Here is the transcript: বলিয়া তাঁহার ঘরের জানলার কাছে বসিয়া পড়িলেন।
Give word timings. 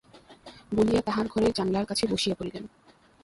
বলিয়া 0.75 1.01
তাঁহার 1.01 1.27
ঘরের 1.27 1.51
জানলার 1.53 1.85
কাছে 1.85 2.03
বসিয়া 2.07 2.35
পড়িলেন। 2.35 2.63